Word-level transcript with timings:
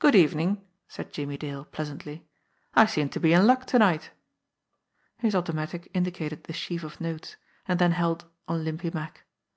"Good 0.00 0.16
evening!" 0.16 0.60
said 0.88 1.12
Jimmie 1.12 1.36
Dale 1.38 1.66
pleasantly. 1.66 2.26
"I 2.74 2.84
seem 2.84 3.08
to 3.10 3.20
be 3.20 3.32
in 3.32 3.46
luck 3.46 3.64
to 3.66 3.78
night." 3.78 4.10
His 5.18 5.36
automatic 5.36 5.88
indicated 5.94 6.42
the 6.42 6.52
sheaf 6.52 6.82
of 6.82 7.00
notes, 7.00 7.36
and 7.68 7.78
then 7.78 7.92
held 7.92 8.24
on 8.48 8.64
Limpy 8.64 8.90
Mack. 8.92 9.22